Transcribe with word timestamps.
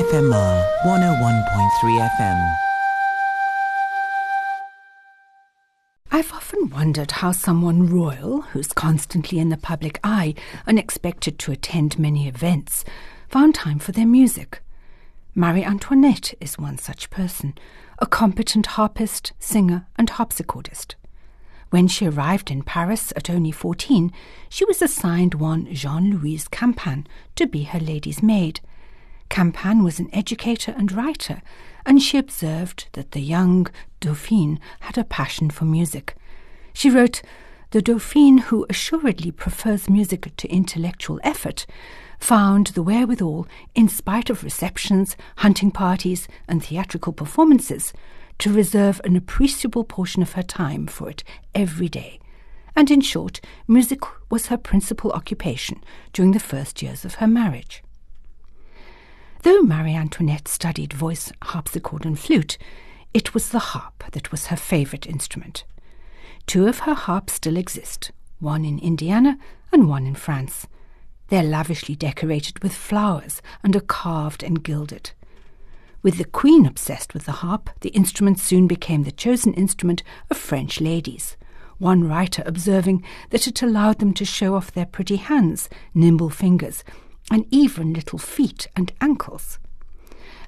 FMR 0.00 0.66
101.3 0.86 2.08
FM. 2.08 2.56
I've 6.10 6.32
often 6.32 6.70
wondered 6.70 7.10
how 7.10 7.32
someone 7.32 7.86
royal, 7.86 8.40
who's 8.40 8.72
constantly 8.72 9.38
in 9.38 9.50
the 9.50 9.58
public 9.58 10.00
eye 10.02 10.36
and 10.66 10.78
expected 10.78 11.38
to 11.40 11.52
attend 11.52 11.98
many 11.98 12.26
events, 12.26 12.82
found 13.28 13.54
time 13.54 13.78
for 13.78 13.92
their 13.92 14.06
music. 14.06 14.62
Marie 15.34 15.64
Antoinette 15.64 16.32
is 16.40 16.58
one 16.58 16.78
such 16.78 17.10
person, 17.10 17.58
a 17.98 18.06
competent 18.06 18.68
harpist, 18.68 19.34
singer, 19.38 19.86
and 19.96 20.12
harpsichordist. 20.12 20.94
When 21.68 21.88
she 21.88 22.06
arrived 22.06 22.50
in 22.50 22.62
Paris 22.62 23.12
at 23.16 23.28
only 23.28 23.52
14, 23.52 24.10
she 24.48 24.64
was 24.64 24.80
assigned 24.80 25.34
one 25.34 25.70
Jean 25.74 26.10
Louise 26.10 26.48
Campan 26.48 27.06
to 27.36 27.46
be 27.46 27.64
her 27.64 27.78
lady's 27.78 28.22
maid. 28.22 28.60
Campan 29.30 29.84
was 29.84 30.00
an 30.00 30.10
educator 30.12 30.74
and 30.76 30.92
writer, 30.92 31.40
and 31.86 32.02
she 32.02 32.18
observed 32.18 32.88
that 32.92 33.12
the 33.12 33.20
young 33.20 33.68
Dauphine 34.00 34.58
had 34.80 34.98
a 34.98 35.04
passion 35.04 35.50
for 35.50 35.64
music. 35.64 36.16
She 36.74 36.90
wrote, 36.90 37.22
The 37.70 37.80
Dauphine, 37.80 38.38
who 38.38 38.66
assuredly 38.68 39.30
prefers 39.30 39.88
music 39.88 40.36
to 40.36 40.48
intellectual 40.48 41.20
effort, 41.22 41.64
found 42.18 42.68
the 42.68 42.82
wherewithal, 42.82 43.46
in 43.74 43.88
spite 43.88 44.30
of 44.30 44.44
receptions, 44.44 45.16
hunting 45.36 45.70
parties, 45.70 46.28
and 46.48 46.62
theatrical 46.62 47.12
performances, 47.12 47.92
to 48.38 48.52
reserve 48.52 49.00
an 49.04 49.16
appreciable 49.16 49.84
portion 49.84 50.22
of 50.22 50.32
her 50.32 50.42
time 50.42 50.86
for 50.86 51.08
it 51.08 51.22
every 51.54 51.88
day. 51.88 52.18
And 52.74 52.90
in 52.90 53.00
short, 53.00 53.40
music 53.68 54.00
was 54.30 54.46
her 54.46 54.56
principal 54.56 55.12
occupation 55.12 55.82
during 56.12 56.32
the 56.32 56.40
first 56.40 56.82
years 56.82 57.04
of 57.04 57.16
her 57.16 57.26
marriage. 57.26 57.82
Though 59.42 59.62
Marie 59.62 59.94
Antoinette 59.94 60.48
studied 60.48 60.92
voice, 60.92 61.32
harpsichord, 61.42 62.04
and 62.04 62.18
flute, 62.18 62.58
it 63.14 63.32
was 63.32 63.48
the 63.48 63.58
harp 63.58 64.04
that 64.12 64.30
was 64.30 64.46
her 64.46 64.56
favorite 64.56 65.06
instrument. 65.06 65.64
Two 66.46 66.68
of 66.68 66.80
her 66.80 66.94
harps 66.94 67.34
still 67.34 67.56
exist, 67.56 68.10
one 68.38 68.66
in 68.66 68.78
Indiana 68.78 69.38
and 69.72 69.88
one 69.88 70.06
in 70.06 70.14
France. 70.14 70.66
They're 71.28 71.42
lavishly 71.42 71.96
decorated 71.96 72.62
with 72.62 72.74
flowers 72.74 73.40
and 73.62 73.74
are 73.74 73.80
carved 73.80 74.42
and 74.42 74.62
gilded. 74.62 75.12
With 76.02 76.18
the 76.18 76.24
Queen 76.24 76.66
obsessed 76.66 77.14
with 77.14 77.24
the 77.24 77.32
harp, 77.32 77.70
the 77.80 77.90
instrument 77.90 78.38
soon 78.38 78.66
became 78.66 79.04
the 79.04 79.12
chosen 79.12 79.54
instrument 79.54 80.02
of 80.30 80.36
French 80.36 80.80
ladies. 80.80 81.36
One 81.78 82.06
writer 82.06 82.42
observing 82.44 83.04
that 83.30 83.46
it 83.46 83.62
allowed 83.62 84.00
them 84.00 84.12
to 84.14 84.24
show 84.26 84.54
off 84.54 84.72
their 84.72 84.86
pretty 84.86 85.16
hands, 85.16 85.70
nimble 85.94 86.30
fingers, 86.30 86.84
and 87.30 87.46
even 87.50 87.92
little 87.92 88.18
feet 88.18 88.66
and 88.74 88.92
ankles. 89.00 89.58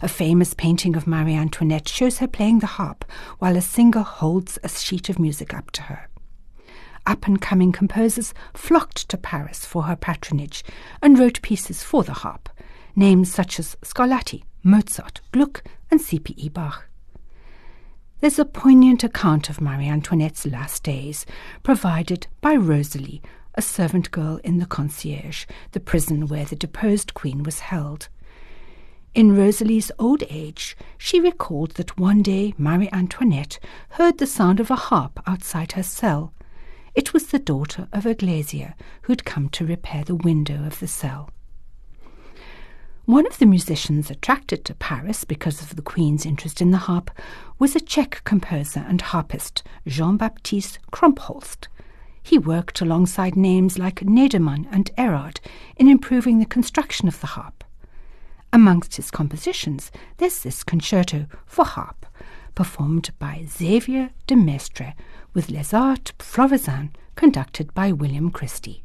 A 0.00 0.08
famous 0.08 0.52
painting 0.52 0.96
of 0.96 1.06
Marie 1.06 1.34
Antoinette 1.34 1.88
shows 1.88 2.18
her 2.18 2.26
playing 2.26 2.58
the 2.58 2.66
harp 2.66 3.04
while 3.38 3.56
a 3.56 3.60
singer 3.60 4.00
holds 4.02 4.58
a 4.64 4.68
sheet 4.68 5.08
of 5.08 5.18
music 5.18 5.54
up 5.54 5.70
to 5.72 5.82
her. 5.82 6.08
Up 7.06 7.26
and 7.26 7.40
coming 7.40 7.72
composers 7.72 8.34
flocked 8.54 9.08
to 9.08 9.16
Paris 9.16 9.64
for 9.64 9.84
her 9.84 9.96
patronage 9.96 10.64
and 11.00 11.18
wrote 11.18 11.42
pieces 11.42 11.82
for 11.82 12.02
the 12.02 12.12
harp, 12.12 12.48
names 12.96 13.32
such 13.32 13.58
as 13.58 13.76
Scarlatti, 13.82 14.42
Mozart, 14.64 15.20
Gluck, 15.32 15.62
and 15.90 16.00
C.P.E. 16.00 16.48
Bach. 16.48 16.88
There's 18.20 18.38
a 18.38 18.44
poignant 18.44 19.02
account 19.02 19.50
of 19.50 19.60
Marie 19.60 19.88
Antoinette's 19.88 20.46
last 20.46 20.84
days, 20.84 21.26
provided 21.64 22.28
by 22.40 22.54
Rosalie, 22.54 23.20
a 23.54 23.62
servant 23.62 24.10
girl 24.10 24.40
in 24.44 24.58
the 24.58 24.66
concierge, 24.66 25.46
the 25.72 25.80
prison 25.80 26.26
where 26.26 26.44
the 26.44 26.56
deposed 26.56 27.14
queen 27.14 27.42
was 27.42 27.60
held. 27.60 28.08
In 29.14 29.36
Rosalie's 29.36 29.92
old 29.98 30.22
age, 30.30 30.74
she 30.96 31.20
recalled 31.20 31.72
that 31.72 31.98
one 31.98 32.22
day 32.22 32.54
Marie 32.56 32.88
Antoinette 32.92 33.58
heard 33.90 34.16
the 34.16 34.26
sound 34.26 34.58
of 34.58 34.70
a 34.70 34.76
harp 34.76 35.20
outside 35.26 35.72
her 35.72 35.82
cell. 35.82 36.32
It 36.94 37.12
was 37.12 37.26
the 37.26 37.38
daughter 37.38 37.88
of 37.92 38.06
a 38.06 38.14
glazier 38.14 38.74
who'd 39.02 39.26
come 39.26 39.50
to 39.50 39.66
repair 39.66 40.02
the 40.04 40.14
window 40.14 40.64
of 40.64 40.80
the 40.80 40.88
cell. 40.88 41.28
One 43.04 43.26
of 43.26 43.38
the 43.38 43.46
musicians 43.46 44.10
attracted 44.10 44.64
to 44.64 44.74
Paris 44.74 45.24
because 45.24 45.60
of 45.60 45.76
the 45.76 45.82
Queen's 45.82 46.24
interest 46.24 46.62
in 46.62 46.70
the 46.70 46.78
harp 46.78 47.10
was 47.58 47.74
a 47.74 47.80
Czech 47.80 48.22
composer 48.24 48.84
and 48.88 49.00
harpist, 49.00 49.62
Jean 49.86 50.16
Baptiste 50.16 50.78
Krumpholz, 50.92 51.66
he 52.22 52.38
worked 52.38 52.80
alongside 52.80 53.36
names 53.36 53.78
like 53.78 54.00
Naderman 54.00 54.66
and 54.70 54.90
Erard 54.96 55.40
in 55.76 55.88
improving 55.88 56.38
the 56.38 56.46
construction 56.46 57.08
of 57.08 57.20
the 57.20 57.28
harp. 57.28 57.64
Amongst 58.52 58.96
his 58.96 59.10
compositions, 59.10 59.90
there's 60.18 60.42
this 60.42 60.62
concerto 60.62 61.26
for 61.46 61.64
harp, 61.64 62.06
performed 62.54 63.10
by 63.18 63.46
Xavier 63.48 64.10
de 64.26 64.36
Maistre 64.36 64.94
with 65.34 65.50
Les 65.50 65.72
Arts 65.72 66.12
Florissants, 66.18 66.94
conducted 67.14 67.72
by 67.74 67.92
William 67.92 68.30
Christie. 68.30 68.84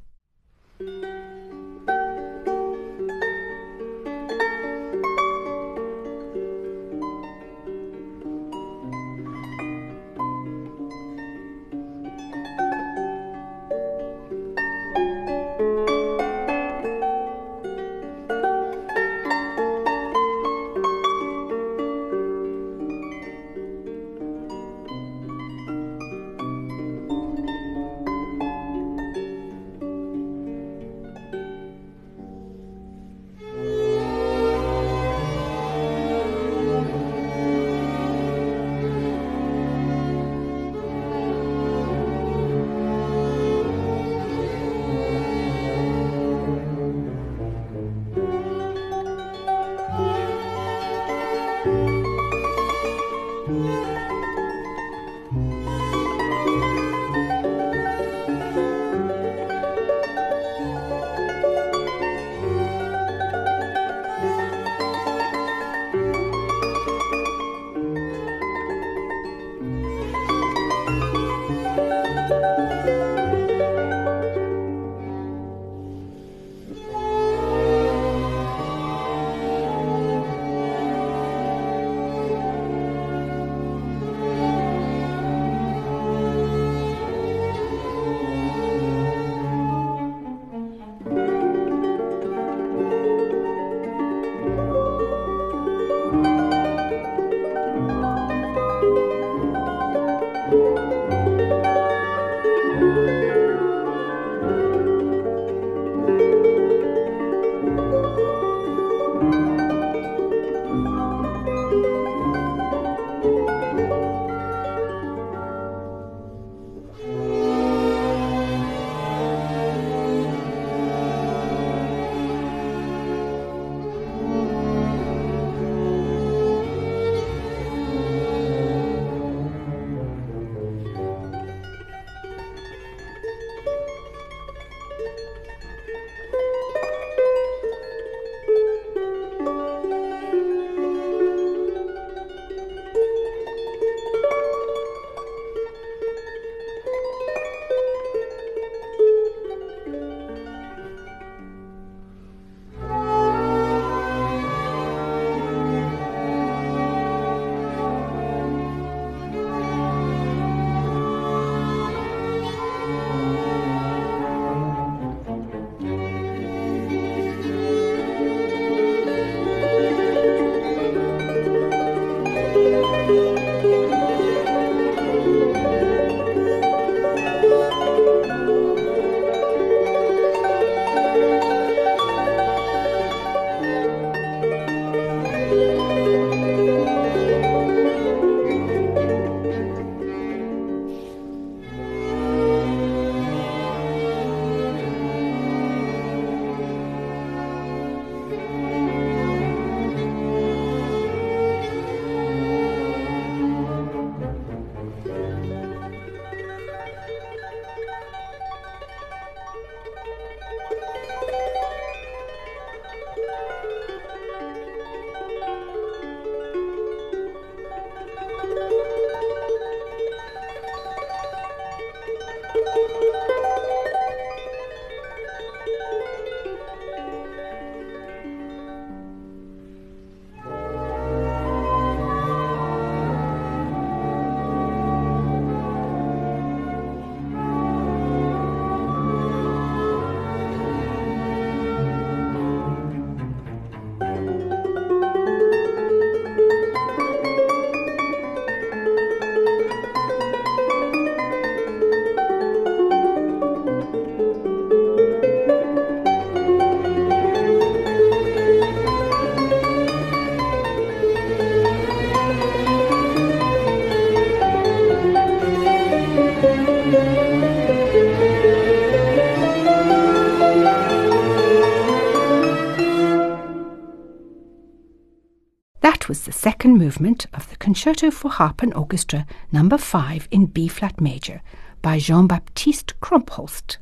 Was 276.08 276.24
the 276.24 276.32
second 276.32 276.78
movement 276.78 277.26
of 277.34 277.50
the 277.50 277.58
Concerto 277.58 278.12
for 278.12 278.32
Harp 278.32 278.62
and 278.64 278.74
Orchestra, 278.74 279.26
number 279.52 279.78
5 279.78 280.30
in 280.32 280.46
B 280.46 280.70
flat 280.70 281.02
major, 281.02 281.42
by 281.82 282.00
Jean 282.00 282.28
Baptiste 282.28 282.94
Krumpholz. 283.02 283.76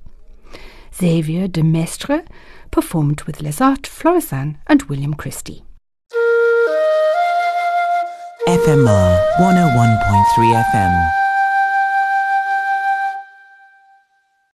Xavier 0.96 1.48
de 1.48 1.62
Maistre 1.62 2.24
performed 2.72 3.22
with 3.24 3.42
Les 3.42 3.62
Arts 3.62 3.90
Florissants 3.90 4.58
and 4.66 4.82
William 4.84 5.14
Christie. 5.14 5.64
FMR 8.48 9.22
101.3 9.38 10.64
FM. 10.74 11.25